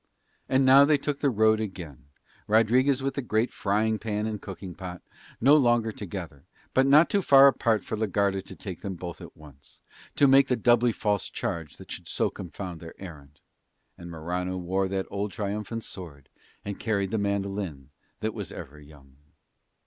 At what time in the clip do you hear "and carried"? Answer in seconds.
16.65-17.11